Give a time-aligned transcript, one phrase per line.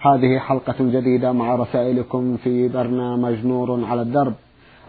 [0.00, 4.34] هذه حلقة جديدة مع رسائلكم في برنامج نور على الدرب.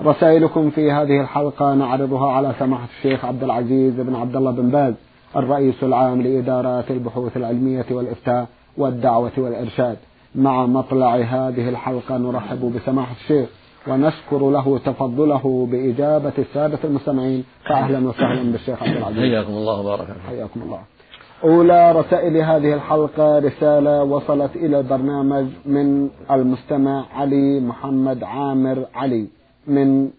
[0.01, 4.93] رسائلكم في هذه الحلقة نعرضها على سماحة الشيخ عبد العزيز بن عبد الله بن باز
[5.35, 9.98] الرئيس العام لإدارات البحوث العلمية والإفتاء والدعوة والإرشاد.
[10.36, 13.50] مع مطلع هذه الحلقة نرحب بسماحة الشيخ
[13.88, 20.62] ونشكر له تفضله بإجابة السادة المستمعين فأهلا وسهلا بالشيخ عبد العزيز حياكم الله وبارك حياكم
[20.62, 20.80] الله
[21.43, 29.27] أولى رسائل هذه الحلقة رسالة وصلت إلى البرنامج من المستمع علي محمد عامر علي
[29.67, 30.09] من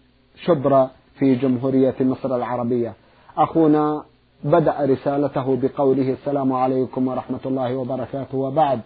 [0.45, 0.89] شبرا
[1.19, 2.93] في جمهورية مصر العربية.
[3.37, 4.03] أخونا
[4.43, 8.79] بدأ رسالته بقوله السلام عليكم ورحمة الله وبركاته وبعد.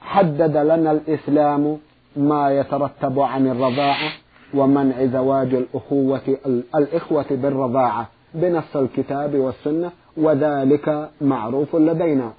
[0.00, 1.78] حدد لنا الإسلام
[2.16, 4.10] ما يترتب عن الرضاعة
[4.54, 6.38] ومنع زواج الأخوة
[6.74, 8.08] الإخوة بالرضاعة.
[8.34, 12.32] بنص الكتاب والسنة وذلك معروف لدينا.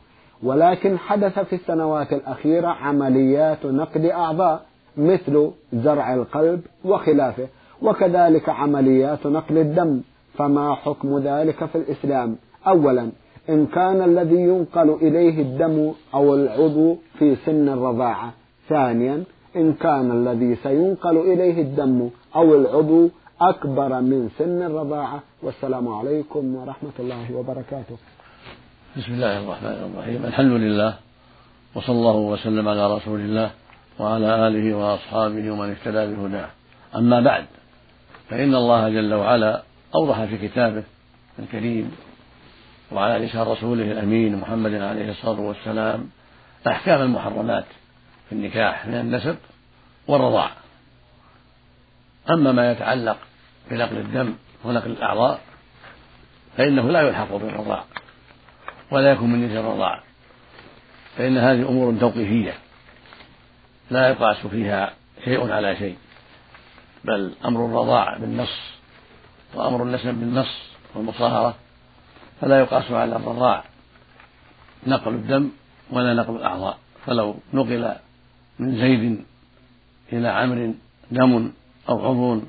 [0.44, 4.66] ولكن حدث في السنوات الأخيرة عمليات نقد أعضاء
[4.98, 7.48] مثل زرع القلب وخلافه
[7.82, 10.02] وكذلك عمليات نقل الدم.
[10.34, 12.36] فما حكم ذلك في الإسلام؟
[12.68, 13.10] أولا
[13.50, 18.34] إن كان الذي ينقل إليه الدم أو العضو في سن الرضاعة.
[18.70, 19.24] ثانيا
[19.56, 23.10] إن كان الذي سينقل إليه الدم أو العضو
[23.42, 25.20] أكبر من سن الرضاعة.
[25.44, 27.98] والسلام عليكم ورحمة الله وبركاته.
[28.98, 30.26] بسم الله الرحمن الرحيم.
[30.26, 30.96] الحمد لله
[31.76, 33.52] وصلى الله وسلم على رسول الله
[34.00, 36.50] وعلى آله وأصحابه ومن اهتدى بهداه.
[36.96, 37.46] أما بعد
[38.30, 39.64] فإن الله جل وعلا
[39.96, 40.84] أوضح في كتابه
[41.40, 41.92] الكريم
[42.92, 46.10] وعلى لسان رسوله الأمين محمد عليه الصلاة والسلام
[46.68, 47.66] أحكام المحرمات
[48.30, 49.38] في النكاح من النسب
[50.08, 50.52] والرضاع.
[52.30, 53.18] أما ما يتعلق
[53.72, 55.42] بنقل الدم ونقل الأعضاء
[56.58, 57.84] فإنه لا يلحق بالرضاع
[58.92, 60.04] ولا يكون من جنس الرضاع
[61.18, 62.54] فإن هذه أمور توقيفية
[63.92, 64.94] لا يقاس فيها
[65.26, 65.98] شيء على شيء
[67.06, 68.60] بل أمر الرضاع بالنص
[69.54, 70.58] وأمر النسب بالنص
[70.96, 71.56] والمصاهرة
[72.42, 73.64] فلا يقاس على الرضاع
[74.88, 75.50] نقل الدم
[75.92, 76.78] ولا نقل الأعضاء.
[77.06, 77.96] فلو نقل
[78.60, 79.26] من زيد
[80.14, 80.74] إلى عمرو
[81.12, 81.52] دم
[81.90, 82.42] أو عضو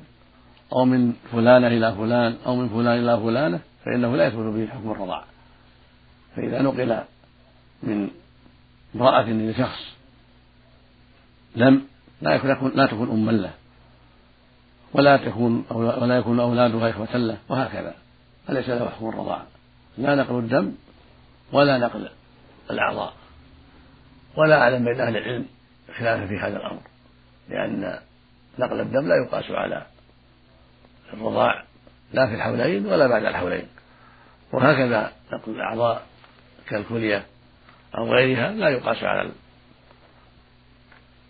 [0.73, 4.91] أو من فلانة إلى فلان أو من فلان إلى فلانة فإنه لا يثبت به حكم
[4.91, 5.23] الرضاع.
[6.35, 7.03] فإذا نقل
[7.83, 8.09] من
[8.95, 9.79] امرأة إلى شخص
[11.55, 11.83] لم
[12.21, 13.53] لا يكون لا تكون أما له
[14.93, 17.95] ولا تكون ولا يكون أولادها إخوة له وهكذا.
[18.47, 19.43] فليس له حكم الرضاع.
[19.97, 20.71] لا نقل الدم
[21.51, 22.09] ولا نقل
[22.71, 23.13] الأعضاء.
[24.37, 25.45] ولا أعلم بين أهل العلم
[25.97, 26.81] خلافا في هذا الأمر
[27.49, 27.99] لأن
[28.59, 29.85] نقل الدم لا يقاس على
[31.13, 31.63] الرضاع
[32.13, 33.67] لا في الحولين ولا بعد الحولين.
[34.53, 36.05] وهكذا نقل الأعضاء
[36.69, 37.25] كالكلية
[37.97, 39.31] أو غيرها لا يقاس على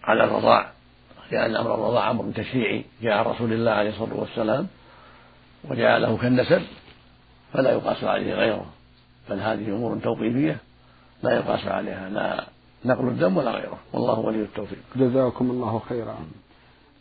[0.04, 0.72] على الرضاع
[1.32, 2.86] لأن أمر الرضاع أمر تشريعي.
[3.02, 4.68] جاء عن رسول الله عليه الصلاة والسلام
[5.64, 6.62] وجاء له كالنسب
[7.54, 8.66] فلا يقاس عليه غيره.
[9.30, 10.58] بل هذه أمور توقيفية
[11.24, 12.46] لا يقاس عليها لا
[12.86, 13.80] نقل الدم ولا غيره.
[13.94, 14.80] والله ولي التوفيق.
[14.96, 16.18] جزاكم الله خيرا.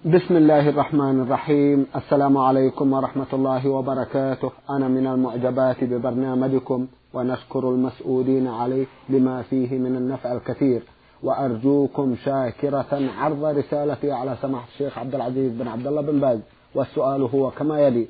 [0.05, 1.87] بسم الله الرحمن الرحيم.
[1.97, 4.51] السلام عليكم ورحمة الله وبركاته.
[4.71, 10.83] أنا من المعجبات ببرنامجكم ونشكر المسؤولين عليه لما فيه من النفع الكثير.
[11.23, 16.39] وأرجوكم شاكرة عرض رسالتي على سماحة الشيخ عبد العزيز بن عبد الله بن باز.
[16.75, 18.07] والسؤال هو كما يلي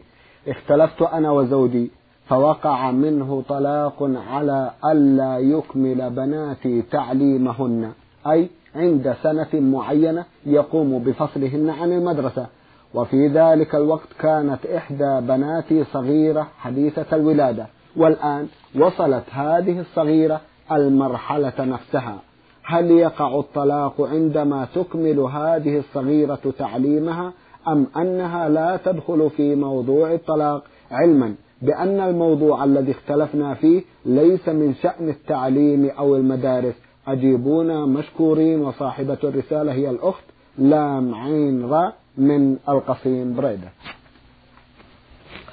[0.48, 1.90] اختلفت أنا وزوجي
[2.26, 7.92] فوقع منه طلاق على ألا يكمل بناتي تعليمهن.
[8.26, 12.46] أي عند سنة معينة يقوم بفصلهن عن المدرسة.
[12.94, 17.66] وفي ذلك الوقت كانت إحدى بناتي صغيرة حديثة الولادة.
[17.96, 18.48] والآن
[18.80, 20.40] وصلت هذه الصغيرة
[20.72, 22.18] المرحلة نفسها.
[22.64, 27.32] هل يقع الطلاق عندما تكمل هذه الصغيرة تعليمها
[27.68, 34.74] أم أنها لا تدخل في موضوع الطلاق؟ علما بأن الموضوع الذي اختلفنا فيه ليس من
[34.74, 36.74] شأن التعليم أو المدارس
[37.06, 40.24] أجيبونا مشكورين وصاحبة الرسالة هي الأخت
[40.58, 43.68] لام عين راء من القصيم بريدة.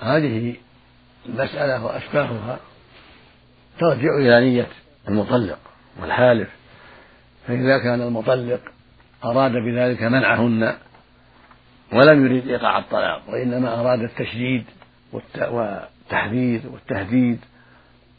[0.02, 0.56] هذه
[1.30, 2.60] المسألة وأشباهها
[3.80, 4.68] ترجع إلى نية
[5.08, 5.60] المطلق
[6.02, 6.50] والحالف.
[7.48, 8.60] فإذا كان المطلق
[9.26, 10.74] أراد بذلك منعهن
[11.94, 14.64] ولم يريد إيقاع الطلاق وإنما أراد التشديد
[15.14, 17.40] والتحذير والتهديد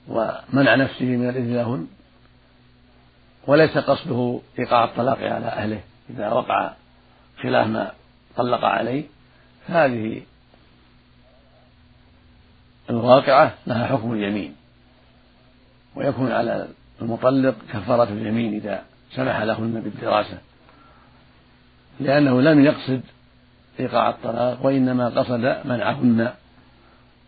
[0.08, 1.86] ومنع نفسه من الإذن لهن
[3.48, 5.80] وليس قصده إيقاع الطلاق على أهله.
[6.10, 6.72] إذا وقع
[7.42, 7.92] خلاف ما
[8.36, 9.04] طلق عليه
[9.66, 10.22] هذه
[12.90, 14.54] الواقعة لها حكم اليمين.
[15.94, 16.68] ويكون على
[17.02, 20.38] المطلق كفارة اليمين إذا سمح لهن بالدراسة
[22.00, 23.00] لأنه لم يقصد
[23.80, 26.32] إيقاع الطلاق وإنما قصد منعهن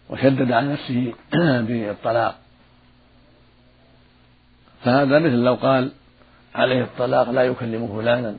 [0.08, 1.14] وشدد على نفسه
[1.66, 2.38] بالطلاق.
[4.84, 5.92] فهذا مثل لو قال
[6.54, 8.36] عليه الطلاق لا يكلم فلانا.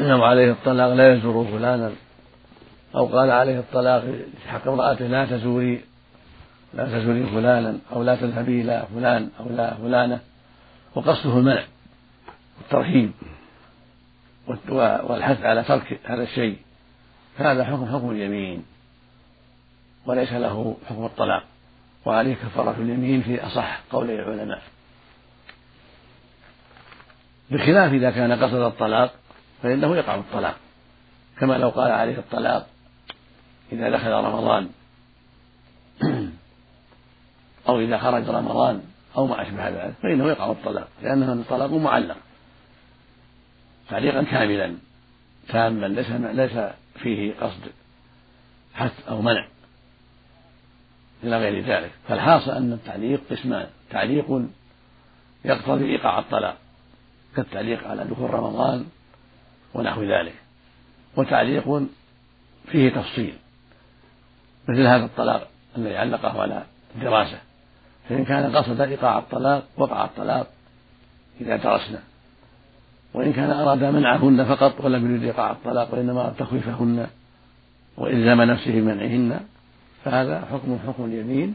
[0.00, 1.92] أو عليه الطلاق لا يزور فلانا.
[2.94, 4.04] أو قال عليه الطلاق
[4.46, 5.84] حق امرأته لا تزوري
[6.74, 10.20] لا تزوري فلانا أو لا تذهبي إلى فلان أو إلى فلانة.
[10.94, 11.64] وقصده المنع
[12.58, 13.12] والترهيب
[14.78, 16.58] والحث على ترك هذا الشيء.
[17.36, 18.64] فهذا حكم حكم اليمين.
[20.06, 21.42] وليس له حكم الطلاق.
[22.04, 24.62] وعليه كفارة اليمين في أصح قول العلماء.
[27.50, 29.14] بخلاف إذا كان قصد الطلاق
[29.62, 30.56] فإنه يقع الطلاق.
[31.40, 32.66] كما لو قال عليه الطلاق
[33.72, 34.68] إذا دخل رمضان.
[37.68, 38.82] أو إذا خرج رمضان
[39.16, 42.16] أو ما أشبه ذلك فإنه يقع الطلاق لأنه الطلاق معلق.
[43.88, 44.74] تعليقا كاملا
[45.48, 47.72] تاما ليس ليس فيه قصد
[48.74, 49.48] حث أو منع.
[51.24, 51.90] إلى غير ذلك.
[52.08, 53.66] فالحاصل أن التعليق قسمان.
[53.90, 54.42] تعليق
[55.44, 56.56] يقتضي إيقاع الطلاق.
[57.42, 58.86] كالتعليق على دخول رمضان
[59.74, 60.34] ونحو ذلك.
[61.16, 61.82] وتعليق
[62.66, 63.34] فيه تفصيل
[64.68, 66.62] مثل هذا الطلاق الذي علقه على
[66.94, 67.38] الدراسة.
[68.08, 70.46] فإن كان قصد إيقاع الطلاق وقع الطلاق
[71.40, 72.02] إذا درسنا.
[73.14, 77.06] وإن كان أراد منعهن فقط ولم يريد إيقاع الطلاق وإنما تخويفهن
[77.96, 79.40] وإلزام نفسه بمنعهن
[80.04, 81.54] فهذا حكم حكم اليمين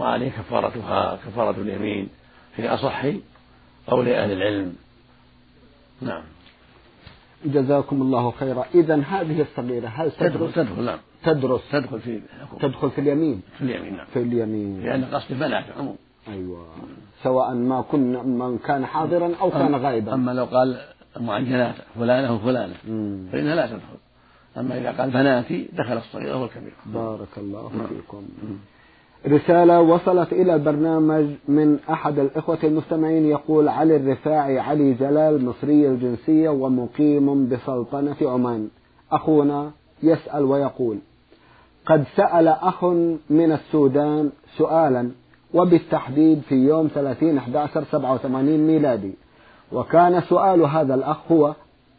[0.00, 2.08] وعليه كفارتها كفارة اليمين
[2.56, 3.06] في أصح
[3.86, 4.76] قول أهل العلم.
[6.04, 6.22] نعم.
[7.44, 8.64] جزاكم الله خيرا.
[8.74, 10.98] إذا هذه الصغيرة هل تدرس؟ تدخل نعم.
[11.24, 11.60] تدرس.
[11.72, 12.20] تدخل في
[12.60, 13.42] تدخل في اليمين.
[13.58, 14.06] في اليمين نعم.
[14.06, 14.82] في اليمين.
[14.82, 15.96] لأن قصد منع في العموم
[16.28, 16.66] أيوة.
[17.22, 20.14] سواء ما كن من كان حاضرا أو كان غائبا.
[20.14, 20.80] أما لو قال
[21.20, 22.74] معجنات فلانة وفلانة
[23.32, 23.98] فإنها لا تدخل.
[24.56, 28.22] أما إذا قال بناتي دخل الصغير والكبير بارك الله فيكم.
[29.26, 36.48] رسالة وصلت إلى البرنامج من أحد الإخوة المستمعين يقول علي الرفاعي علي جلال مصري الجنسية
[36.48, 38.68] ومقيم بسلطنة عمان
[39.12, 39.70] أخونا
[40.02, 40.98] يسأل ويقول
[41.86, 42.84] قد سأل أخ
[43.30, 45.10] من السودان سؤالا
[45.54, 49.14] وبالتحديد في يوم 30 11 87 ميلادي
[49.72, 51.54] وكان سؤال هذا الأخ هو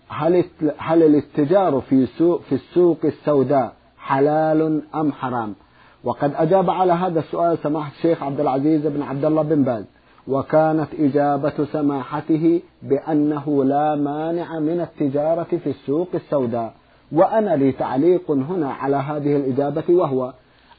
[0.07, 0.43] هل
[0.77, 5.55] هل الاتجار في سوق في السوق السوداء حلال أم حرام؟
[6.03, 9.85] وقد أجاب على هذا السؤال سماحة الشيخ عبد العزيز بن عبد الله بن باز
[10.27, 16.73] وكانت إجابة سماحته بأنه لا مانع من التجارة في السوق السوداء
[17.11, 20.33] وأنا لي تعليق هنا على هذه الإجابة وهو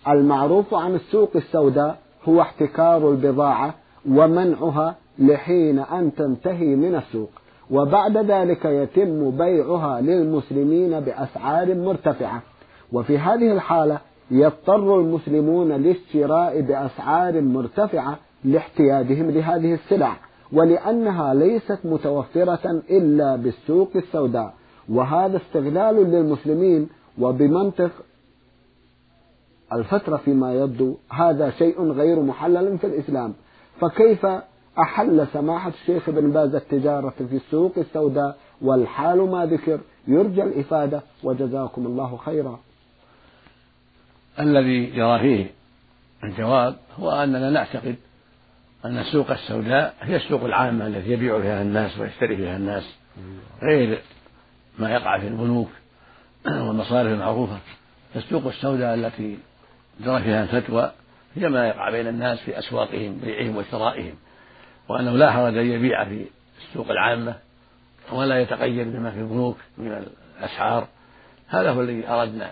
[0.08, 1.98] المعروف عن السوق السوداء
[2.28, 3.74] هو احتكار البضاعة
[4.08, 7.30] ومنعها لحين أن تنتهي من السوق
[7.70, 12.42] وبعد ذلك يتم بيعها للمسلمين بأسعار مرتفعة.
[12.92, 13.98] وفي هذه الحالة
[14.30, 20.16] يضطر المسلمون للشراء بأسعار مرتفعة لاحتياجهم لهذه السلع
[20.52, 24.54] ولأنها ليست متوفرة إلا بالسوق السوداء.
[24.88, 26.88] وهذا استغلال للمسلمين
[27.18, 27.90] وبمنطق
[29.72, 33.34] الفترة فيما يبدو هذا شيء غير محلل في الإسلام.
[33.80, 34.26] فكيف
[34.78, 41.02] أحل سماحة الشيخ ابن باز التجارة في السوق السوداء؟ والحال ما ذكر يرجى الإفادة.
[41.24, 42.58] وجزاكم الله خيرا.
[44.40, 45.50] الذي جرى فيه
[46.24, 47.96] الجواب هو أننا نعتقد
[48.84, 52.84] أن السوق السوداء هي السوق العامة التي يبيع فيها الناس ويشتري فيها الناس
[53.62, 53.98] غير
[54.78, 55.70] ما يقع في البنوك
[56.46, 57.58] والمصارف المعروفة.
[58.16, 59.38] السوق السوداء التي
[60.00, 60.92] جرى فيها الفتوى
[61.36, 64.14] هي ما يقع بين الناس في أسواقهم بيعهم وشرائهم
[64.88, 66.26] وأنه لا حرج أن يبيع في
[66.68, 67.34] السوق العامة
[68.12, 70.04] ولا يتقيد بما في البنوك من
[70.38, 70.88] الأسعار.
[71.48, 72.50] هذا هو الذي أردنا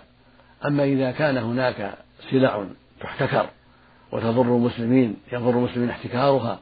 [0.66, 1.94] أما إذا كان هناك
[2.30, 2.66] سلع
[3.00, 3.46] تحتكر
[4.12, 6.58] وتضر المسلمين يضر المسلمين احتكارها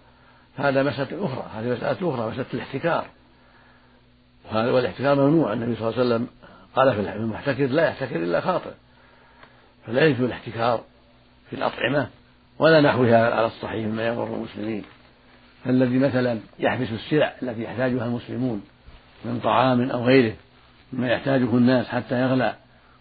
[0.56, 3.06] فهذا مسألة أخرى هذه مسألة أخرى مسألة الاحتكار.
[4.54, 6.28] والاحتكار ممنوع النبي صلى الله عليه وسلم
[6.76, 8.70] قال في المحتكر لا يحتكر إلا خاطئ.
[9.86, 10.84] فلا يجوز الاحتكار
[11.50, 12.08] في الأطعمة
[12.58, 14.84] ولا نحوها على الصحيح مما يضر المسلمين.
[15.64, 18.62] فالذي مثلا يحبس السلع التي يحتاجها المسلمون
[19.24, 20.34] من طعام أو غيره
[20.92, 22.54] مما يحتاجه الناس حتى يغلى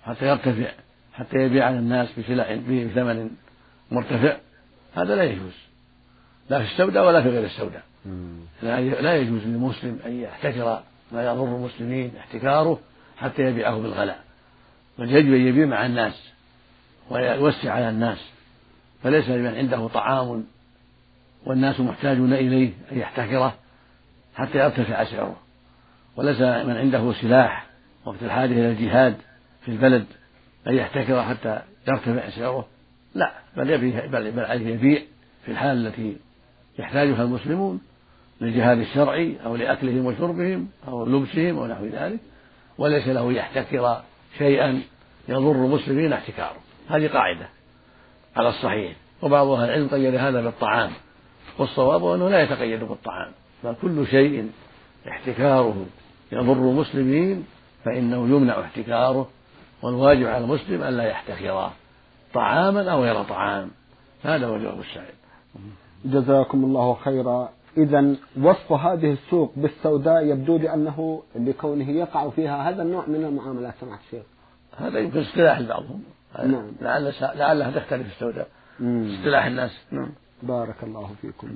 [0.06, 0.72] حتى يرتفع
[1.14, 3.30] حتى يبيع على الناس بسلع بثمن
[3.92, 4.38] مرتفع.
[4.96, 5.54] هذا لا يجوز.
[6.50, 7.84] لا في السوداء ولا في غير السوداء.
[9.02, 12.80] لا يجوز للمسلم أن يحتكر ما يضر المسلمين احتكاره
[13.18, 14.24] حتى يبيعه بالغلاء.
[15.00, 16.30] بل يجب أن يبيع مع الناس
[17.10, 18.18] ويوسع على الناس.
[19.04, 20.46] فليس لمن عنده طعام
[21.46, 23.56] والناس محتاجون إليه أن يحتكره
[24.36, 25.38] حتى يرتفع سعره.
[26.16, 27.66] وليس من عنده سلاح
[28.06, 29.16] وقت الحاجة إلى الجهاد
[29.62, 30.06] في البلد.
[30.70, 32.68] أن يحتكر حتى يرتفع سعره؟
[33.16, 35.02] لا بل يبيع بل, عليه يبيع
[35.46, 36.18] في الحال التي
[36.80, 37.82] يحتاجها المسلمون
[38.42, 42.20] للجهاد الشرعي أو لأكلهم وشربهم أو لبسهم أو نحو ذلك
[42.78, 44.02] وليس له يحتكر
[44.38, 44.82] شيئا
[45.30, 46.58] يضر المسلمين احتكاره.
[46.90, 47.50] هذه قاعدة
[48.36, 48.96] على الصحيح.
[49.22, 50.92] وبعض أهل العلم قيد هذا بالطعام
[51.58, 53.32] والصواب أنه لا يتقيد بالطعام.
[53.64, 54.52] بل كل شيء
[55.08, 55.86] احتكاره
[56.32, 57.46] يضر المسلمين
[57.86, 59.30] فإنه يمنع احتكاره
[59.82, 61.70] والواجب على المسلم ألا يحتكر
[62.34, 63.72] طعاما أو غير طعام.
[64.24, 65.16] هذا هو جواب السائل.
[66.06, 67.50] جزاكم الله خيرا.
[67.78, 73.74] إذا وصف هذه السوق بالسوداء يبدو لي أنه لكونه يقع فيها هذا النوع من المعاملات
[73.82, 74.24] سمعت الشيخ
[74.78, 76.04] هذا يمكن اصطلاح لبعضهم
[76.46, 76.72] نعم.
[76.82, 78.48] لعل لعلها تختلف السوداء.
[78.82, 79.72] اصطلاح الناس.
[79.92, 80.12] نعم.
[80.44, 81.56] بارك الله فيكم.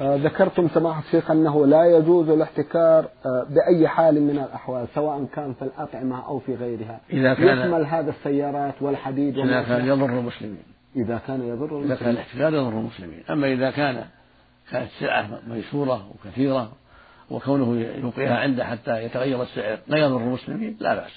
[0.00, 5.62] ذكرتم سماحة الشيخ أنه لا يجوز الاحتكار آه بأي حال من الأحوال سواء كان في
[5.62, 7.00] الأطعمة أو في غيرها.
[7.10, 10.62] إذا كان يشمل هذا السيارات والحديد إذا كان يضر المسلمين.
[10.96, 13.22] إذا كان يضر المسلمين إذا كان الاحتكار يضر المسلمين.
[13.30, 14.04] أما إذا كان
[14.70, 16.72] كانت سلعة ميسورة وكثيرة
[17.30, 21.12] وكونه يبقيها عنده حتى يتغير السعر لا يضر المسلمين لا بأس.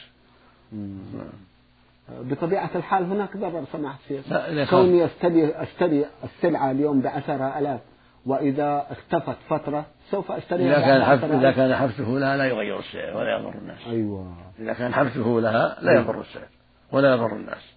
[2.10, 4.70] بطبيعة الحال هناك ضرر سماحة الشيخ.
[4.70, 7.80] كوني أشتري أشتري السلعة اليوم بعشرة آلاف
[8.26, 13.18] وإذا اختفت فترة سوف أشتريها إذا كان حبس إذا كان حبسه لها لا يغير السعر
[13.18, 13.88] ولا يضر الناس.
[13.88, 14.34] أيوة.
[14.60, 16.48] إذا كان حبسه لها لا يضر السعر
[16.92, 17.76] ولا يضر الناس.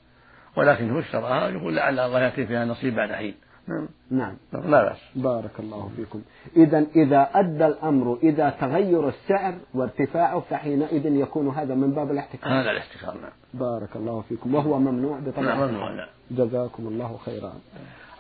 [0.57, 3.35] ولكن هو اشتراها يقول لعل الله يأتي فيها نصيب بعد حين.
[3.69, 3.89] نعم.
[4.11, 4.37] نعم.
[4.53, 4.99] لا بأس.
[5.17, 6.23] بارك الله فيكم.
[6.57, 12.53] إذا إذا أدى الأمر إذا تغير السعر وارتفاعه فحينئذ يكون هذا من باب الاحتكار.
[12.53, 13.33] هذا الاحتكار نعم.
[13.55, 14.55] بارك الله فيكم.
[14.55, 16.09] وهو ممنوع بطبيعة نعم ممنوع نعم.
[16.31, 17.53] جزاكم الله خيرا.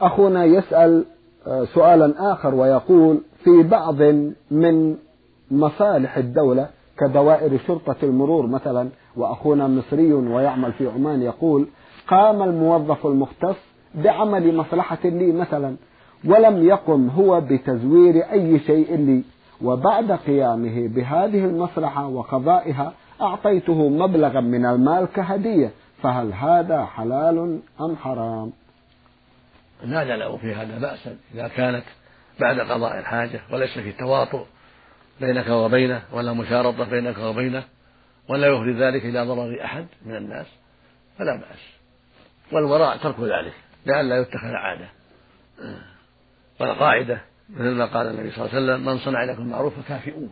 [0.00, 1.04] أخونا يسأل
[1.74, 4.02] سؤالا آخر ويقول في بعض
[4.50, 4.96] من
[5.50, 6.68] مصالح الدولة
[6.98, 11.66] كدوائر شرطة المرور مثلا وأخونا مصري ويعمل في عمان يقول
[12.08, 13.56] قام الموظف المختص
[13.94, 15.76] بعمل مصلحة لي مثلا
[16.24, 19.22] ولم يقم هو بتزوير أي شيء لي
[19.64, 25.70] وبعد قيامه بهذه المصلحة وقضائها أعطيته مبلغا من المال كهدية
[26.02, 28.50] فهل هذا حلال أم حرام؟
[29.84, 31.84] لا له في هذا بأسا إذا كانت
[32.40, 34.46] بعد قضاء الحاجة وليس في تواطؤ
[35.20, 37.64] بينك وبينه ولا مشارطة بينك وبينه
[38.28, 40.46] ولا يفضي ذلك إلى ضرر أحد من الناس
[41.18, 41.58] فلا بأس.
[42.52, 43.54] والوراء ترك ذلك
[43.86, 44.88] لئلا يتخذ عادة.
[46.60, 47.20] والقاعدة
[47.50, 50.28] مثل ما قال النبي صلى الله عليه وسلم من صنع لكم معروف فكافئوه.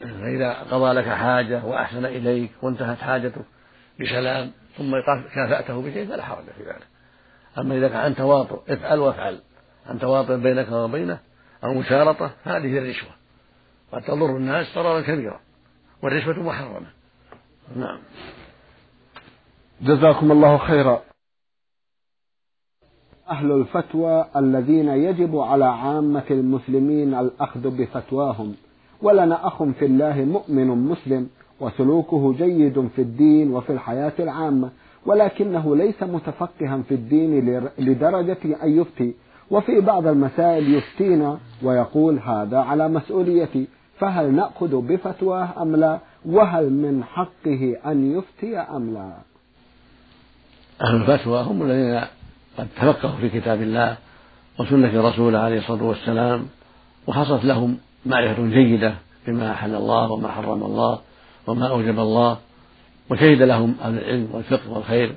[0.00, 3.44] فإذا قضى لك حاجة وأحسن إليك وانتهت حاجته
[4.00, 4.92] بسلام ثم
[5.34, 6.95] كافأته بشيء فلا حرج في ذلك.
[7.58, 9.40] أما إذا كان عن تواطؤ افعل وافعل.
[9.86, 11.18] عن تواطؤ بينك وبينه
[11.64, 13.10] أو مشارطة هذه الرشوة.
[13.92, 15.40] قد تضر الناس ضررا كبيرا
[16.02, 16.86] والرشوة محرمة.
[17.76, 17.98] نعم.
[19.82, 21.02] جزاكم الله خيرا.
[23.30, 28.54] أهل الفتوى الذين يجب على عامة المسلمين الأخذ بفتواهم.
[29.02, 34.70] ولنا أخ في الله مؤمن مسلم وسلوكه جيد في الدين وفي الحياة العامة.
[35.06, 39.14] ولكنه ليس متفقها في الدين لدرجة أن يفتي.
[39.50, 43.66] وفي بعض المسائل يفتينا ويقول هذا على مسؤوليتي.
[43.98, 49.12] فهل نأخذ بفتواه أم لا؟ وهل من حقه أن يفتي أم لا؟
[50.82, 52.00] أهل الفتوى هم الذين
[52.58, 53.96] قد تفقهوا في كتاب الله
[54.60, 56.46] وسنة رسوله عليه الصلاة والسلام
[57.06, 58.94] وحصلت لهم معرفة جيدة
[59.26, 60.98] بما أحل الله وما حرم الله
[61.46, 62.38] وما أوجب الله.
[63.10, 65.16] وشهد لهم أهل العلم والفقه والخير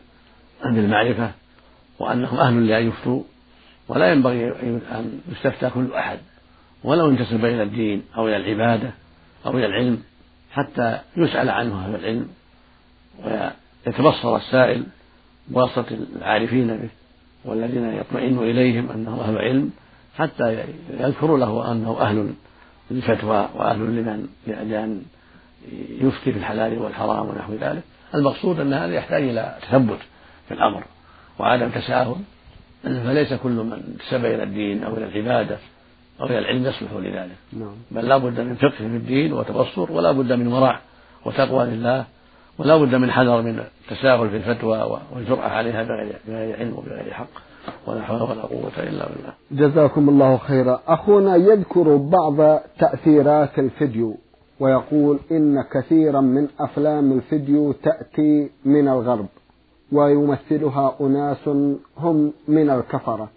[0.66, 1.32] بالمعرفة
[2.00, 3.24] وأنهم أهل لأن يفتوا
[3.88, 4.48] ولا ينبغي
[4.92, 6.20] أن يستفتى كل أحد
[6.84, 8.92] ولو انتسب إلى الدين أو إلى العبادة
[9.46, 10.04] أو إلى العلم
[10.52, 12.28] حتى يسأل عنه أهل العلم
[13.26, 14.84] ويتبصر السائل
[15.48, 16.90] بواسطة العارفين به
[17.46, 19.72] والذين يطمئن إليهم أنه أهل علم
[20.18, 20.66] حتى
[21.00, 22.34] يذكروا له أنه أهل
[22.92, 25.02] للفتوى وأهل لمن لأن
[26.02, 27.84] يفتي في الحلال والحرام ونحو ذلك.
[28.16, 30.00] المقصود أن هذا يحتاج إلى تثبت
[30.48, 30.84] في الأمر
[31.40, 32.16] وعدم تساهل
[32.84, 35.58] فليس كل من انتسب إلى الدين أو إلى العبادة
[36.22, 37.36] أو إلى العلم يصلح لذلك.
[37.54, 37.76] نعم.
[37.92, 40.80] بل لا بد من فقه في الدين وتبصر ولا بد من ورع
[41.26, 42.06] وتقوى لله
[42.58, 47.28] ولا بد من حذر من التساهل في الفتوى والجرأة عليها بغير علم وبغير حق
[47.88, 49.34] ولا حول ولا قوة إلا بالله.
[49.52, 50.82] جزاكم الله خيرا.
[50.88, 54.18] أخونا يذكر بعض تأثيرات الفيديو.
[54.60, 59.26] ويقول إن كثيرا من أفلام الفيديو تأتي من الغرب
[59.92, 61.48] ويمثلها أناس
[61.98, 63.30] هم من الكفرة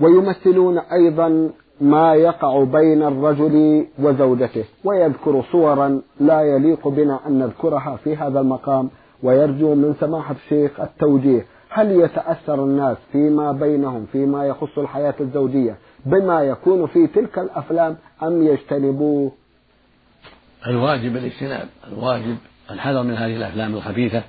[0.00, 8.16] ويمثلون أيضا ما يقع بين الرجل وزوجته ويذكر صورا لا يليق بنا أن نذكرها في
[8.16, 8.90] هذا المقام
[9.22, 16.42] ويرجو من سماحة الشيخ التوجيه هل يتأثر الناس فيما بينهم فيما يخص الحياة الزوجية بما
[16.42, 19.30] يكون في تلك الأفلام أم يجتنبوه؟
[20.66, 22.36] الواجب الاجتناب الواجب
[22.70, 24.22] الحذر من هذه الأفلام الخبيثة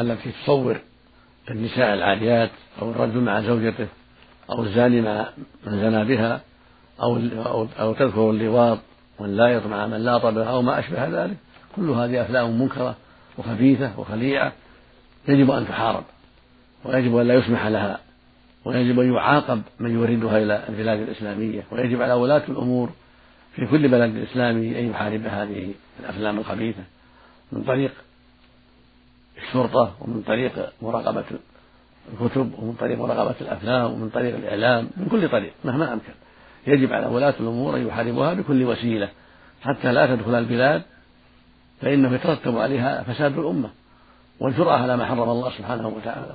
[0.00, 0.80] التي تصور
[1.50, 2.50] النساء العاريات
[2.82, 3.86] أو الرجل مع زوجته
[4.50, 5.26] أو الزاني مع
[5.66, 6.40] من زنى بها
[7.02, 7.18] أو,
[7.80, 8.78] أو تذكر اللواط
[9.18, 11.36] واللايط مع من لاط بها أو ما أشبه ذلك.
[11.76, 12.96] كل هذه أفلام منكرة
[13.38, 14.52] وخبيثة وخليعة
[15.28, 16.04] يجب أن تحارب
[16.84, 18.00] ويجب أن لا يسمح لها
[18.64, 22.90] ويجب أن يعاقب من يوردها إلى البلاد الإسلامية ويجب على ولاة الأمور
[23.58, 26.82] في كل بلد إسلامي أن يحارب هذه الأفلام الخبيثة
[27.52, 27.92] من طريق
[29.38, 31.24] الشرطة ومن طريق مراقبة
[32.12, 36.12] الكتب ومن طريق مراقبة الأفلام ومن طريق الإعلام من كل طريق مهما أمكن.
[36.66, 39.08] يجب على ولاة الأمور أن يحاربوها بكل وسيلة.
[39.62, 40.82] حتى لا تدخل البلاد
[41.80, 43.70] فإنه يترتب عليها فساد الأمة.
[44.40, 46.34] والجرأة على ما حرم الله سبحانه وتعالى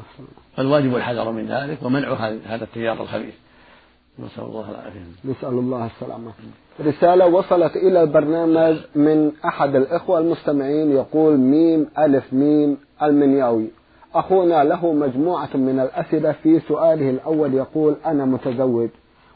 [0.58, 2.14] فالواجب الحذر من ذلك ومنع
[2.46, 3.34] هذا التيار الخبيث.
[4.20, 5.00] نسأل الله العافية.
[5.26, 6.32] نسأل الله السلامة.
[6.82, 13.68] رسالة وصلت إلى البرنامج من أحد الإخوة المستمعين يقول ميم ألف ميم المنياوي.
[14.16, 18.90] أخونا له مجموعة من الأسئلة في سؤاله الأول يقول أنا متزوج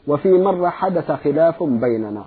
[0.06, 2.24] وفي مرة حدث خلاف بيننا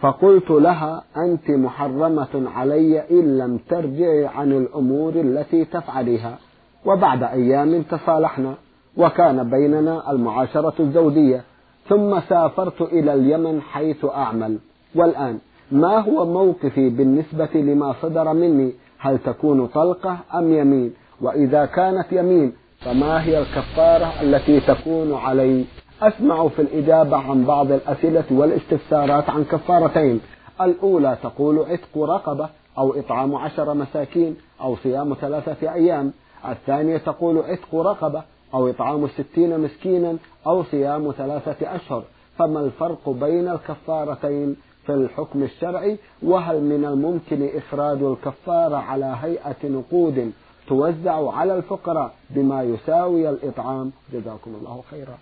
[0.00, 6.38] فقلت لها أنت محرمة علي إن لم ترجعي عن الأمور التي تفعليها.
[6.86, 8.54] وبعد أيام تصالحنا
[8.96, 11.44] وكان بيننا المعاشرة الزوجية.
[11.88, 14.58] ثم سافرت إلى اليمن حيث أعمل.
[14.94, 15.38] والآن
[15.70, 22.52] ما هو موقفي بالنسبة لما صدر مني؟ هل تكون طلقة أم يمين؟ وإذا كانت يمين
[22.80, 25.64] فما هي الكفارة التي تكون علي؟
[26.02, 30.20] أسمع في الإجابة عن بعض الأسئلة والاستفسارات عن كفارتين.
[30.60, 32.48] الأولى تقول عتق رقبة
[32.78, 36.12] أو إطعام عشر مساكين أو صيام ثلاثة أيام.
[36.48, 38.22] الثانية تقول عتق رقبة
[38.54, 42.04] أو إطعام ستين مسكينا أو صيام ثلاثة أشهر.
[42.38, 50.32] فما الفرق بين الكفارتين في الحكم الشرعي؟ وهل من الممكن إخراج الكفارة على هيئة نقود
[50.68, 55.18] توزع على الفقراء بما يساوي الإطعام؟ جزاكم الله خيرا.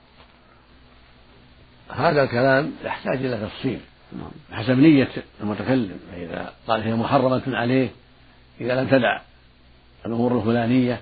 [1.91, 3.81] هذا الكلام يحتاج إلى تفصيل.
[4.13, 4.61] نعم.
[4.61, 5.09] حسب نية
[5.41, 5.99] المتكلم.
[6.13, 7.89] فإذا قال هي محرمة عليه
[8.61, 9.21] إذا لم تدع
[10.07, 11.01] الأمور الفلانية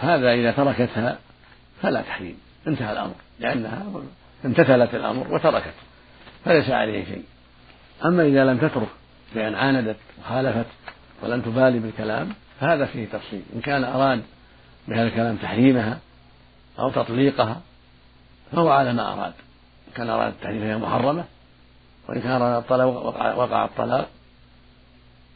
[0.00, 1.18] هذا إذا تركتها
[1.82, 3.86] فلا تحريم انتهى الأمر لأنها
[4.44, 5.74] امتثلت الأمر وتركت
[6.44, 7.24] فليس عليه شيء.
[8.04, 8.88] أما إذا لم تترك
[9.34, 10.66] بأن عاندت وخالفت
[11.22, 12.28] ولم تبالي بالكلام
[12.60, 13.42] فهذا فيه تفصيل.
[13.54, 14.22] إن كان أراد
[14.88, 15.98] بهذا الكلام تحريمها
[16.78, 17.60] أو تطليقها
[18.52, 19.32] فهو على ما أراد.
[19.88, 21.24] إن كان أراد التحريم فهي محرمة
[22.08, 22.88] وإن كان أراد الطلاق
[23.38, 24.08] وقع الطلاق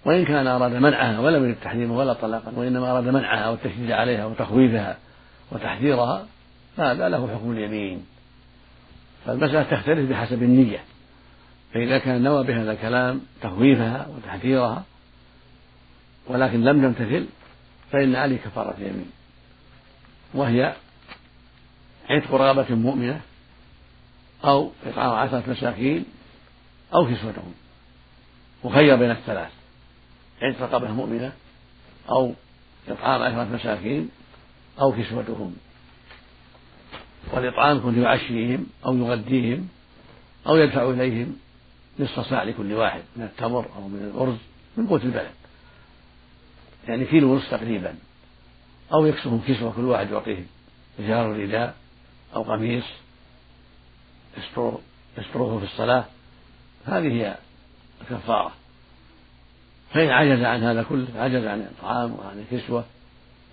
[0.05, 4.97] وإن كان أراد منعها ولم يرد تحريمها ولا طلاقا وإنما أراد منعها والتشديد عليها وتخويفها
[5.53, 6.27] وتحذيرها
[6.77, 8.07] فهذا له حكم اليمين.
[9.27, 10.85] فالمسألة تختلف بحسب النية
[11.75, 14.85] فإذا كان نوى بهذا الكلام تخويفها وتحذيرها
[16.27, 17.27] ولكن لم تمتثل
[17.93, 19.11] فإن عليه كفارة يمين
[20.35, 20.75] وهي
[22.11, 23.21] عتق رغبة مؤمنة
[24.45, 26.05] أو إطعام عشرة مساكين
[26.95, 27.55] أو كسوتهم
[28.65, 29.51] وخير بين الثلاث.
[30.45, 31.33] عتق رقبة مؤمنة
[32.09, 32.35] أو
[32.89, 34.11] إطعام عشرة مساكين
[34.81, 35.57] أو كسوتهم.
[37.33, 39.69] والإطعام يكون يعشيهم أو يغديهم
[40.47, 41.37] أو يدفع إليهم
[41.99, 44.37] نصف صاع لكل واحد من التمر أو من الأرز
[44.77, 45.31] من قوت البلد.
[46.89, 47.95] يعني كيلو ونصف تقريبا.
[48.93, 50.45] أو يكسوهم كسوة كل واحد يعطيه
[51.01, 51.75] إزار الرداء
[52.35, 52.85] أو قميص
[54.39, 56.05] يستره في الصلاة.
[56.85, 57.37] هذه هي
[58.01, 58.53] الكفارة.
[59.95, 62.85] فإن عجز عن هذا كله عجز عن الطعام وعن الكسوة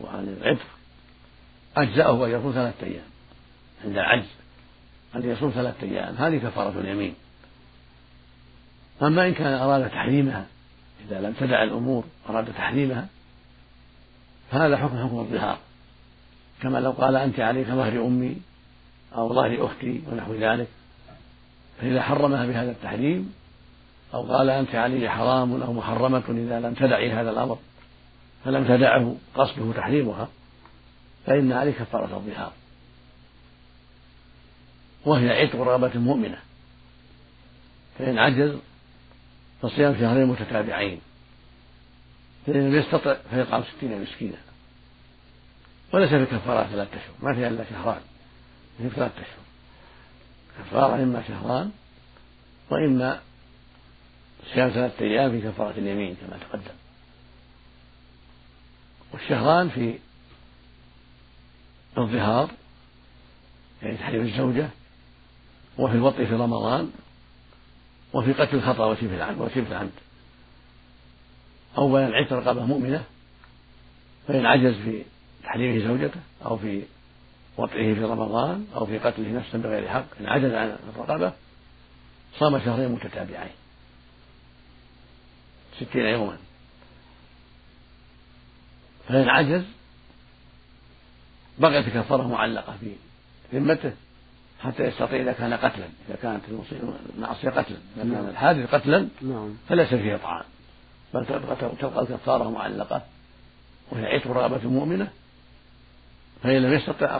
[0.01, 0.67] وعن العتق
[1.77, 3.03] أجزأه أن يصوم ثلاثة أيام.
[3.85, 4.27] عند العجز
[5.15, 7.13] أن يصوم ثلاثة أيام هذه كفارة اليمين.
[9.01, 10.45] أما إن كان أراد تحريمها
[11.07, 13.07] إذا لم تدع الأمور أراد تحريمها
[14.51, 15.57] فهذا حكم حكم الظهار.
[16.61, 18.37] كما لو قال أنت عليك ظهر أمي
[19.15, 20.67] أو ظهر أختي ونحو ذلك
[21.81, 23.33] فإذا حرمها بهذا التحريم
[24.13, 27.59] أو قال أنت علي حرام أو محرمة إذا لم تدعي هذا الأمر
[28.45, 30.29] فلم تدعه قصده تحريمها
[31.25, 32.53] فإن عليك كفارة الظهار.
[35.05, 36.37] وهي عتق رغبة مؤمنة.
[37.99, 38.57] فإن عجز
[39.61, 41.01] فصيام شهرين متتابعين.
[42.47, 44.37] فإن لم يستطع فيطعم ستين مسكينا.
[45.93, 48.01] وليس في كفارة ثلاثة أشهر ما فيها إلا شهران.
[48.77, 49.41] في ثلاثة أشهر.
[50.59, 51.71] كفارة إما شهران
[52.71, 53.19] وإما
[54.53, 56.75] صيام ثلاثة أيام في كفارة اليمين كما تقدم.
[59.13, 59.99] والشهران في
[61.97, 62.49] الظهار
[63.81, 64.69] يعني تحريم الزوجة
[65.77, 66.91] وفي الوطء في رمضان
[68.13, 69.91] وفي قتل الخطأ وشبه العمد وشبه العمد.
[71.77, 73.03] أولا عتق رقبة مؤمنة
[74.27, 75.03] فإن عجز في
[75.43, 76.83] تحريمه زوجته أو في
[77.57, 81.33] وطئه في رمضان أو في قتله نفسا بغير حق إن عجز عن الرقبة
[82.39, 83.51] صام شهرين متتابعين.
[85.79, 86.37] ستين يوما
[89.07, 89.63] فإن عجز
[91.57, 92.95] بقيت الكفارة معلقة في
[93.53, 93.93] ذمته
[94.63, 96.43] حتى يستطيع إذا كان قتلا إذا كانت
[97.17, 98.29] المعصية قتلا إذا كان نعم.
[98.29, 99.53] الحادث قتلا نعم.
[99.69, 100.43] فليس فيه طعام
[101.13, 101.25] بل
[101.79, 103.01] تبقى الكفارة معلقة
[103.91, 105.07] وهي عتق رغبة مؤمنة
[106.43, 107.17] فإن لم يستطع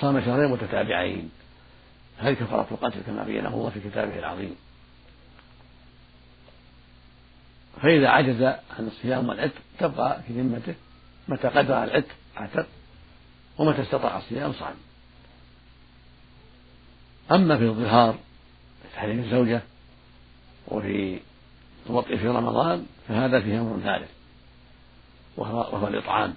[0.00, 1.30] صام شهرين متتابعين
[2.18, 4.56] هذه كفارة القتل كما بينه الله في كتابه العظيم
[7.82, 10.74] فإذا عجز عن الصيام والعتق تبقى في ذمته
[11.28, 12.66] متى قدر على العتق اعتق
[13.58, 14.74] ومتى استطاع الصيام صام.
[17.32, 18.12] أما في الظهار
[18.82, 19.62] في تحريم الزوجة
[20.68, 21.18] وفي
[21.86, 24.10] الوطء في رمضان فهذا فيه أمر ثالث
[25.36, 26.34] وهو, وهو الإطعام.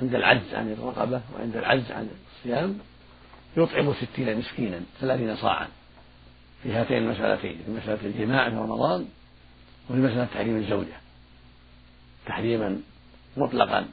[0.00, 2.08] عند العجز عن الرقبة وعند العجز عن
[2.38, 2.78] الصيام
[3.56, 5.68] يطعم ستين مسكينا ثلاثين صاعا
[6.62, 9.06] في هاتين المسألتين في مسألة الجماع في رمضان
[9.90, 10.96] وفي مسألة تحريم الزوجة
[12.26, 12.80] تحريما
[13.36, 13.86] مطلقا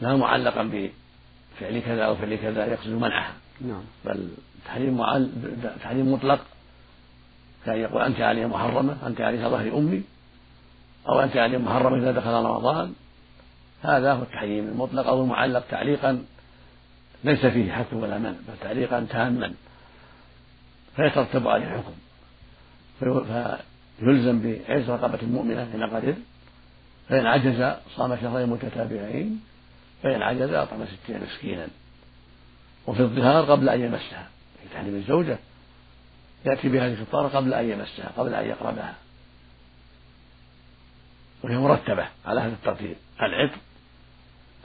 [0.00, 3.34] لا معلقا بفعل كذا أو فعل كذا يقصد منعها.
[3.60, 3.82] نعم.
[4.04, 4.28] بل
[4.64, 5.30] تحريم معل...
[5.82, 6.40] تحريم مطلق
[7.66, 10.02] كان يقول أنت علي محرمة أنت علي ظهر أمي
[11.08, 12.94] أو أنت علي محرمة إذا دخل رمضان.
[13.82, 16.24] هذا هو التحريم المطلق أو المعلق تعليقا
[17.24, 19.54] ليس فيه حث ولا منع بل تعليقا تاما
[20.96, 21.92] فيترتب عليه حكم.
[24.00, 26.14] فيلزم بعز رقبة المؤمنة إن قدر
[27.08, 29.40] فإن عجز صام شهرين متتابعين
[30.02, 31.68] فإن عجز أطعم ستين مسكينا.
[32.86, 34.28] وفي الظهار قبل أن يمسها
[34.62, 35.38] في تحريم الزوجة.
[36.46, 38.94] يأتي بهذه الكفارة قبل أن يمسها قبل أن يقربها.
[41.42, 42.96] وهي مرتبة على هذا الترتيب.
[43.22, 43.58] العتق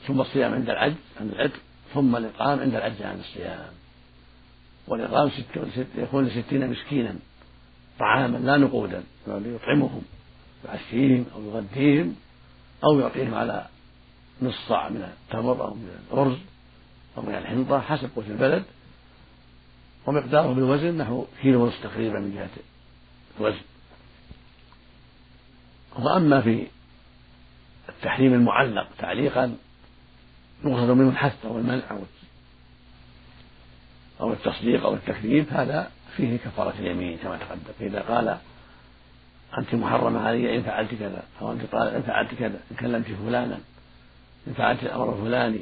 [0.07, 1.59] ثم الصيام عند العجز عن العتق
[1.93, 3.71] ثم الإطعام عند العجز عن الصيام.
[4.87, 7.15] والإطعام ست يكون لستين مسكينا.
[7.99, 10.01] طعاما لا نقودا يطعمهم
[10.65, 12.15] يعشيهم أو يغديهم
[12.83, 13.67] أو يعطيهم على
[14.41, 16.37] نص صاع من التمر أو من الأرز
[17.17, 18.63] أو من الحنطة حسب قوت البلد
[20.05, 22.49] ومقداره بالوزن نحو كيلو ونصف تقريبا من جهة
[23.39, 23.61] الوزن.
[25.99, 26.67] وأما في
[27.89, 29.57] التحريم المعلق تعليقا
[30.65, 31.83] يقصد منه الحث أو المنع
[34.21, 37.73] أو التصديق أو التكذيب هذا فيه كفارة اليمين كما تقدم.
[37.79, 38.37] فإذا قال
[39.57, 41.23] أنت محرمة علي إن فعلت كذا.
[41.41, 43.59] أو أنت طالب إن فعلت كذا إن كلمت فلانا
[44.47, 45.61] إن فعلت الأمر الفلاني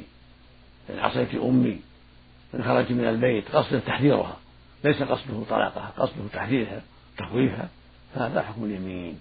[0.90, 1.80] إن عصيت أمي
[2.54, 4.36] إن خرجت من البيت قصده تحذيرها.
[4.84, 6.82] ليس قصده طلاقها قصده تحذيرها
[7.18, 7.68] تخويفها.
[8.14, 9.18] فهذا حكم اليمين.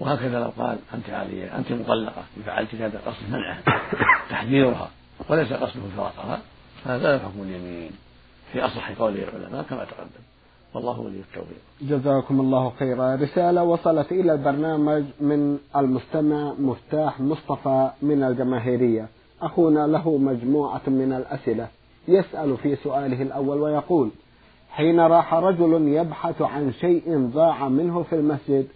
[0.00, 3.62] وهكذا لو قال أنت عالية أنت مطلقة إن فعلت كذا قصد منعها
[4.30, 4.90] تحذيرها
[5.28, 6.40] وليس قصده فراقها
[6.86, 7.90] هذا حكم اليمين.
[8.52, 10.24] في أصح قول العلماء كما تقدم.
[10.74, 11.58] والله ولي التوفيق.
[11.82, 13.14] جزاكم الله خيرا.
[13.14, 19.08] رسالة وصلت إلى البرنامج من المستمع مفتاح مصطفى من الجماهيرية.
[19.42, 21.68] أخونا له مجموعة من الأسئلة.
[22.08, 24.10] يسأل في سؤاله الأول ويقول
[24.70, 28.66] حين راح رجل يبحث عن شيء ضاع منه في المسجد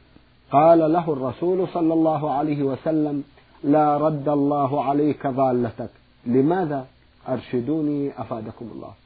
[0.51, 3.25] قال له الرسول صلى الله عليه وسلم
[3.65, 5.91] لا رد الله عليك ضالتك.
[6.27, 6.87] لماذا؟
[7.29, 9.02] أرشدوني أفادكم الله.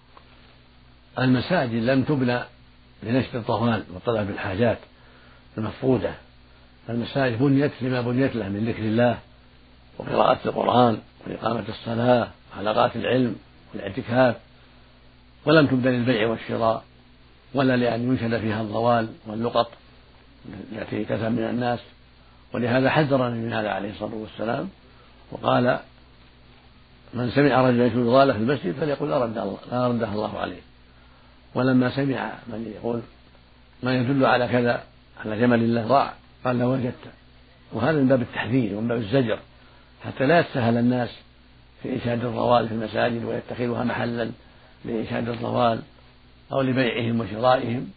[1.18, 2.40] المساجد لم تبنى
[3.02, 4.78] لنشر الضلال وطلب الحاجات
[5.58, 6.14] المفقودة.
[6.88, 9.18] المساجد بنيت لما بنيت له من ذكر الله
[9.98, 13.36] وقراءة القرآن وإقامة الصلاة وحلقات العلم
[13.74, 14.36] والاعتكاف.
[15.46, 16.84] ولم تبدأ للبيع والشراء
[17.54, 19.70] ولا لأن ينشد فيها الضوال واللقط
[20.72, 21.80] يأتي كثر من الناس.
[22.54, 24.68] ولهذا حذرني من هذا عليه الصلاة والسلام
[25.32, 25.78] وقال
[27.14, 30.65] من سمع رجلا يشهد ضالة في المسجد فليقل لا الله الله عليه.
[31.56, 33.00] ولما سمع من يقول
[33.82, 34.84] ما يدل على كذا
[35.24, 36.12] على جمل الله ضاع
[36.44, 36.94] قال لو وجدت.
[37.72, 39.38] وهذا من باب التحذير ومن باب الزجر.
[40.04, 41.08] حتى لا يتسهل الناس
[41.82, 44.30] في إنشاد الضوال في المساجد ويتخذها محلا
[44.84, 45.80] لإنشاد الضوال
[46.52, 47.90] أو لبيعهم وشرائهم.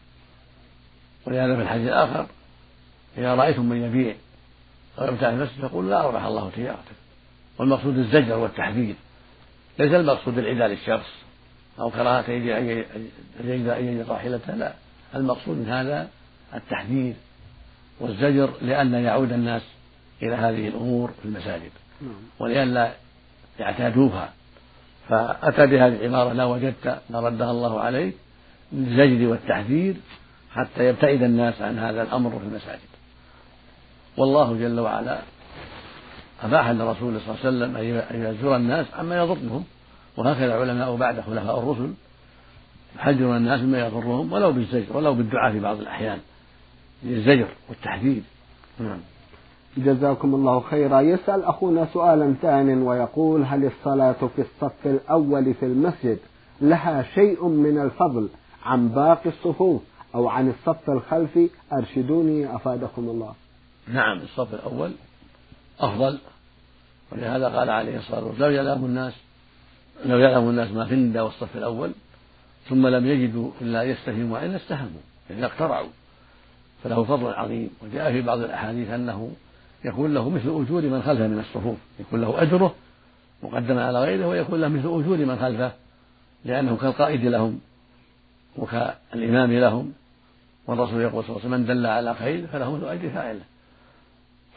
[1.27, 2.27] ولهذا في الحديث الآخر
[3.17, 4.15] إذا رأيتم من يبيع
[4.99, 6.99] أو يبتاع المسجد فقولوا لا أربح الله تجارتك.
[7.57, 8.95] والمقصود الزجر والتحذير.
[9.79, 11.09] ليس المقصود العداء للشخص
[11.79, 13.09] أو كراهة أن
[13.43, 14.73] يجد راحلته لا.
[15.15, 16.09] المقصود من هذا
[16.53, 17.13] التحذير
[17.99, 19.61] والزجر لئلا يعود الناس
[20.21, 21.71] إلى هذه الأمور في المساجد.
[22.01, 22.11] نعم.
[22.39, 22.91] ولئلا
[23.59, 24.33] يعتادوها.
[25.09, 28.15] فأتى بهذه العبارة لا وجدت ما ردها الله عليك
[28.73, 29.95] للزجر والتحذير
[30.51, 32.89] حتى يبتعد الناس عن هذا الأمر في المساجد.
[34.17, 35.19] والله جل وعلا
[36.43, 39.65] أباح لرسوله صلى الله عليه وسلم أن يزور الناس عما يضرهم.
[40.17, 41.93] وهكذا علماء بعد خلفاء الرسل
[42.95, 46.19] يحذرون الناس مما يضرهم ولو بالزجر ولو بالدعاء في بعض الأحيان.
[47.03, 48.21] للزجر والتحذير.
[48.79, 48.99] نعم.
[49.77, 51.01] جزاكم الله خيرا.
[51.01, 56.19] يسأل أخونا سؤالا ثان ويقول هل الصلاة في الصف الأول في المسجد
[56.61, 58.29] لها شيء من الفضل
[58.65, 59.81] عن باقي الصفوف
[60.15, 63.33] أو عن الصف الخلفي أرشدوني أفادكم الله.
[63.87, 64.91] نعم الصف الأول
[65.79, 66.19] أفضل.
[67.11, 69.13] ولهذا قال عليه الصلاة والسلام لو يعلم الناس.
[70.05, 71.91] لو يعلم الناس ما في الندى والصف الأول
[72.69, 75.89] ثم لم يجدوا إلا يستهموا إلا استهموا يعني اقترعوا.
[76.83, 77.69] فله فضل عظيم.
[77.83, 79.31] وجاء في بعض الأحاديث أنه
[79.85, 81.77] يكون له مثل أجور من خلفه من الصفوف.
[81.99, 82.75] يكون له أجره
[83.43, 85.71] مقدما على غيره ويكون له مثل أجور من خلفه
[86.45, 87.59] لأنه كالقائد لهم
[88.57, 89.93] وكالإمام لهم
[90.67, 93.41] والرسول يقول صلى الله عليه وسلم من دل على خير فله مثل أجر فاعله.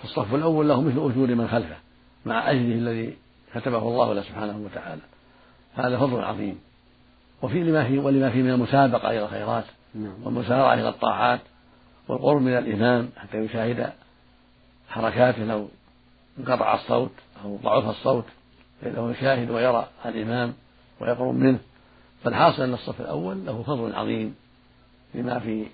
[0.03, 1.77] فالصف الأول له مثل أجور من خلفه
[2.27, 3.17] مع أجره الذي
[3.55, 5.03] كتبه الله له سبحانه وتعالى.
[5.75, 6.59] هذا فضل عظيم.
[7.43, 10.15] وفي لما فيه ولما فيه من المسابقة إلى الخيرات نعم.
[10.25, 11.41] والمسارعة إلى الطاعات
[12.09, 13.93] والقرب من الإمام حتى يشاهد
[14.89, 15.69] حركاته لو
[16.39, 17.13] انقطع الصوت
[17.45, 18.25] أو ضعف الصوت
[18.83, 20.55] فإنه يشاهد ويرى الإمام
[21.01, 21.59] ويقرب منه.
[22.25, 24.35] فالحاصل أن الصف الأول له فضل عظيم
[25.15, 25.67] لما في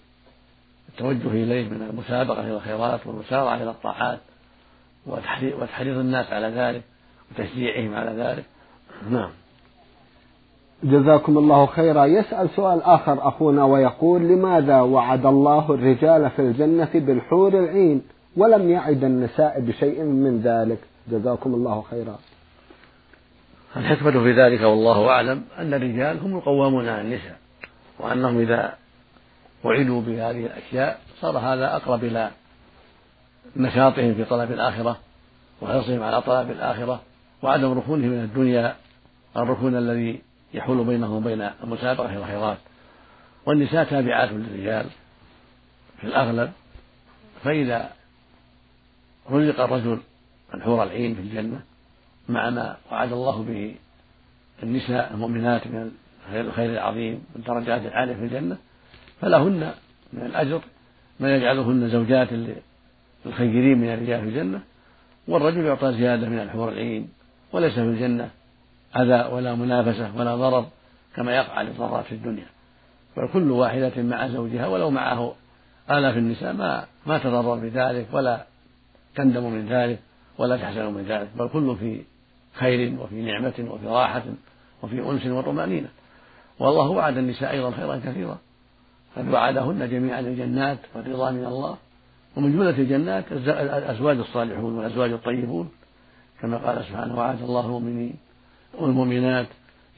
[0.88, 4.18] التوجه إليه من المسابقة إلى الخيرات والمسارعة إلى الطاعات
[5.06, 6.82] وتحريض الناس على ذلك
[7.30, 8.44] وتشجيعهم على ذلك.
[9.10, 9.30] نعم.
[10.82, 12.04] جزاكم الله خيرا.
[12.04, 18.02] يسأل سؤال آخر أخونا ويقول لماذا وعد الله الرجال في الجنة بالحور العين
[18.36, 20.78] ولم يعد النساء بشيء من ذلك؟
[21.10, 22.18] جزاكم الله خيرا.
[23.76, 27.36] الحكمة في ذلك والله أعلم أن الرجال هم القوامون على النساء
[27.98, 28.74] وأنهم إذا
[29.64, 32.30] وعدوا بهذه الأشياء صار هذا أقرب إلى
[33.56, 34.96] نشاطهم في طلب الآخرة
[35.62, 37.00] وحرصهم على طلب الآخرة
[37.42, 38.76] وعدم ركونهم من الدنيا
[39.36, 40.22] الركون الذي
[40.54, 42.58] يحول بينهم وبين المسابقة إلى الخيرات.
[43.46, 44.86] والنساء تابعات للرجال
[46.00, 46.52] في الأغلب.
[47.44, 47.90] فإذا
[49.30, 50.00] رزق الرجل
[50.54, 51.60] الحور العين في الجنة
[52.28, 53.74] مع ما وعد الله به
[54.62, 55.90] النساء المؤمنات من
[56.32, 58.56] الخير العظيم والدرجات العالية في الجنة
[59.20, 59.72] فلهن
[60.12, 60.60] من الأجر
[61.20, 62.28] ما يجعلهن زوجات
[63.26, 64.60] للخيرين من الرجال في الجنة
[65.28, 67.08] والرجل يعطى زيادة من الحور العين
[67.52, 68.30] وليس في الجنة.
[68.96, 70.66] أذى ولا منافسة ولا ضرر
[71.16, 72.46] كما يقع للضرات في الدنيا.
[73.16, 75.34] بل كل واحدة مع زوجها ولو معه
[75.90, 78.46] آلاف النساء ما ما تضرر بذلك ولا
[79.14, 79.98] تندم من ذلك
[80.38, 82.02] ولا تحزن من ذلك بل كل في
[82.54, 84.22] خير وفي نعمة وفي راحة
[84.82, 85.88] وفي أنس وطمأنينة.
[86.58, 88.38] والله وعد النساء أيضا خيرا كثيرا.
[89.16, 91.76] قد وعدهن جميعا الجنات والرضا من الله.
[92.36, 95.70] ومن جملة الجنات الأزواج الصالحون والأزواج الطيبون.
[96.40, 98.16] كما قال سبحانه وعد الله المؤمنين.
[98.74, 99.46] والمؤمنات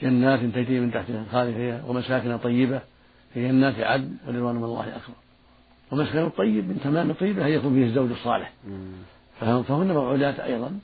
[0.03, 2.81] جنات تجري من تحتها الخالد ومساكن طيبة
[3.35, 5.15] في جنات عدن ورضوان من الله أكبر.
[5.91, 8.53] ومسكن الطيب من تمام الطيبة أن يكون فيه الزوج الصالح.
[9.41, 10.79] فهن موعودات أيضا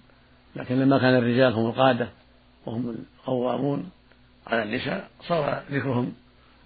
[0.57, 2.09] لكن لما كان الرجال هم القادة
[2.67, 3.91] وهم القوامون
[4.47, 6.13] على النساء صار ذكرهم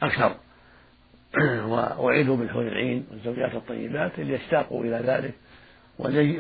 [0.02, 0.37] أكثر.
[1.98, 5.35] وأعيدوا بالحور العين والزوجات الطيبات ليشتاقوا إلى ذلك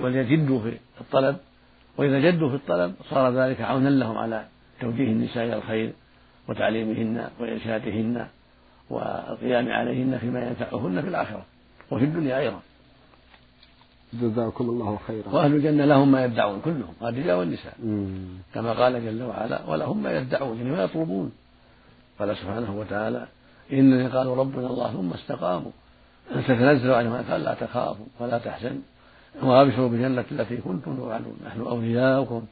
[0.02, 1.36] وليجدوا في الطلب.
[1.96, 4.46] وإذا جدوا في الطلب صار ذلك عونا لهم على
[4.80, 5.92] توجيه النساء إلى الخير
[6.48, 8.26] وتعليمهن وإرشادهن
[8.90, 11.44] والقيام عليهن فيما ينفعهن في الآخرة
[11.90, 12.60] وفي الدنيا أيضا.
[14.12, 15.28] جزاكم الله خيرا.
[15.28, 17.74] وأهل الجنة لهم ما يدعون كلهم الرجال والنساء.
[18.54, 21.32] كما قال جل وعلا ولهم ما يدعون يعني ما يطلبون.
[22.18, 23.26] قال سبحانه وتعالى
[23.72, 25.70] إنني قالوا ربنا الله ثم استقاموا.
[26.30, 28.82] تتنزل عليهم قال لا تخافوا ولا تحزنوا
[29.42, 31.36] وأبشروا بالجنة التي كنتم توعدون.
[31.46, 32.42] نحن أولياؤكم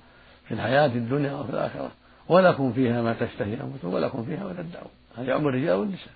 [0.45, 1.91] في الحياة الدنيا وفي الآخرة.
[2.29, 6.13] ولكم فيها ما تشتهي أنفسكم ولكم فيها ما تدعون هذا يعم الرجال والنساء.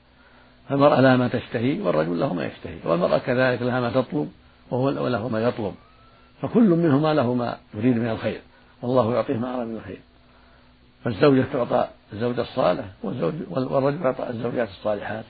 [0.68, 4.32] فالمرأة لها ما تشتهي والرجل له ما يشتهي والمرأة كذلك لها ما تطلب
[4.70, 5.74] وهو له ما يطلب.
[6.42, 8.40] فكل منهما له ما يريد من الخير.
[8.82, 10.00] والله يعطيه ما أراد من الخير.
[11.04, 15.24] فالزوجة تعطى الزوج الصالح والزوج والرجل يعطى الزوجات الصالحات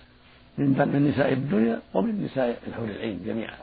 [0.59, 3.55] من من نساء الدنيا ومن نساء الحور العين جميعا.